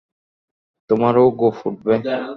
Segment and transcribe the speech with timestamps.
[0.89, 1.95] তোমারো গোঁফ উঠবে।